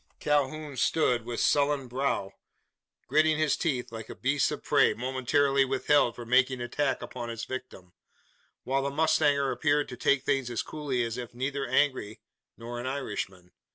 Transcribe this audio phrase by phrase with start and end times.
[0.19, 2.31] Calhoun stood, with sullen brow,
[3.07, 7.45] gritting his teeth, like a beast of prey momentarily withheld from making attack upon its
[7.45, 7.93] victim;
[8.63, 12.19] while the mustanger appeared to take things as coolly as if neither angry,
[12.57, 13.51] nor an Irishman.